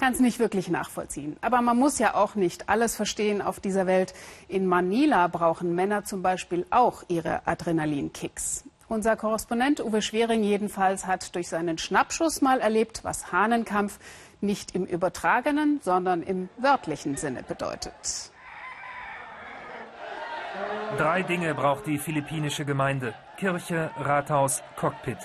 [0.00, 1.36] kann es nicht wirklich nachvollziehen.
[1.42, 4.14] Aber man muss ja auch nicht alles verstehen auf dieser Welt.
[4.48, 8.64] In Manila brauchen Männer zum Beispiel auch ihre Adrenalinkicks.
[8.88, 13.98] Unser Korrespondent Uwe Schwering jedenfalls hat durch seinen Schnappschuss mal erlebt, was Hahnenkampf
[14.40, 18.32] nicht im übertragenen, sondern im wörtlichen Sinne bedeutet.
[20.96, 23.14] Drei Dinge braucht die philippinische Gemeinde.
[23.36, 25.18] Kirche, Rathaus, Cockpit.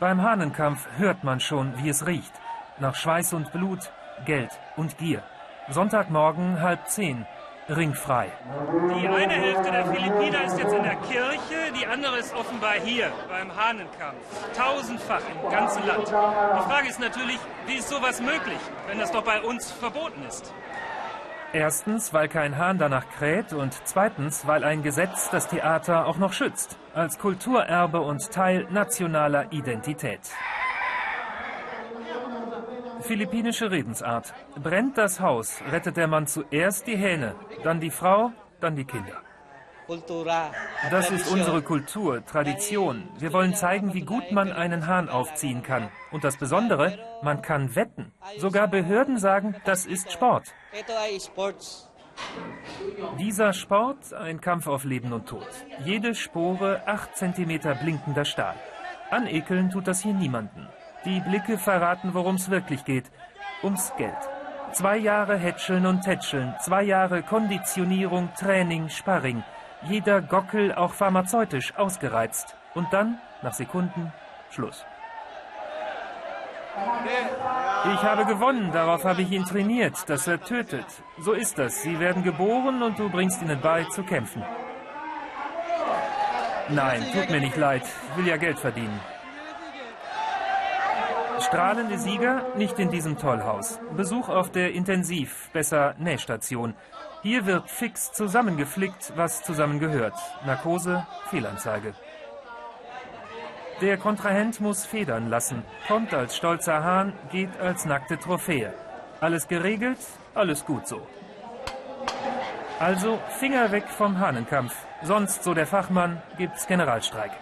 [0.00, 2.32] Beim Hahnenkampf hört man schon, wie es riecht.
[2.78, 3.90] Nach Schweiß und Blut,
[4.24, 5.22] Geld und Gier.
[5.68, 7.26] Sonntagmorgen halb zehn.
[7.68, 8.30] Ringfrei.
[9.00, 13.10] Die eine Hälfte der Philippiner ist jetzt in der Kirche, die andere ist offenbar hier
[13.28, 14.22] beim Hahnenkampf.
[14.56, 16.06] Tausendfach im ganzen Land.
[16.06, 20.54] Die Frage ist natürlich, wie ist sowas möglich, wenn das doch bei uns verboten ist?
[21.52, 26.32] Erstens, weil kein Hahn danach kräht und zweitens, weil ein Gesetz das Theater auch noch
[26.32, 30.20] schützt, als Kulturerbe und Teil nationaler Identität.
[33.06, 34.34] Philippinische Redensart.
[34.62, 39.22] Brennt das Haus, rettet der Mann zuerst die Hähne, dann die Frau, dann die Kinder.
[40.90, 43.08] Das ist unsere Kultur, Tradition.
[43.18, 45.88] Wir wollen zeigen, wie gut man einen Hahn aufziehen kann.
[46.10, 48.12] Und das Besondere, man kann wetten.
[48.38, 50.52] Sogar Behörden sagen, das ist Sport.
[53.18, 55.46] Dieser Sport, ein Kampf auf Leben und Tod.
[55.84, 58.56] Jede Spore, acht Zentimeter blinkender Stahl.
[59.10, 60.66] Anekeln tut das hier niemanden.
[61.06, 63.12] Die Blicke verraten, worum es wirklich geht.
[63.62, 64.18] Ums Geld.
[64.72, 69.44] Zwei Jahre Hätscheln und Tätscheln, zwei Jahre Konditionierung, Training, Sparring.
[69.82, 72.56] Jeder Gockel auch pharmazeutisch ausgereizt.
[72.74, 74.12] Und dann, nach Sekunden,
[74.50, 74.84] Schluss.
[77.94, 80.86] Ich habe gewonnen, darauf habe ich ihn trainiert, dass er tötet.
[81.20, 81.82] So ist das.
[81.82, 84.44] Sie werden geboren und du bringst ihnen bei, zu kämpfen.
[86.68, 87.84] Nein, tut mir nicht leid.
[88.10, 89.00] Ich will ja Geld verdienen.
[91.40, 93.78] Strahlende Sieger nicht in diesem Tollhaus.
[93.94, 96.74] Besuch auf der Intensiv, besser Nähstation.
[97.22, 100.14] Hier wird fix zusammengeflickt, was zusammengehört.
[100.46, 101.94] Narkose, Fehlanzeige.
[103.82, 108.72] Der Kontrahent muss federn lassen, kommt als stolzer Hahn, geht als nackte Trophäe.
[109.20, 109.98] Alles geregelt,
[110.34, 111.06] alles gut so.
[112.78, 114.74] Also Finger weg vom Hahnenkampf.
[115.02, 117.32] Sonst, so der Fachmann, gibt's Generalstreik.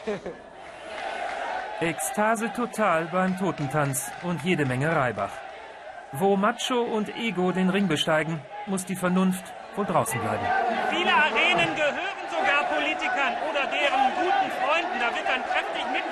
[1.81, 5.33] Ekstase total beim Totentanz und jede Menge Reibach.
[6.13, 9.45] Wo Macho und Ego den Ring besteigen, muss die Vernunft
[9.75, 10.47] wohl draußen bleiben.
[10.91, 15.01] Viele Arenen gehören sogar Politikern oder deren guten Freunden.
[15.01, 16.04] Da wird dann kräftig mitverdient.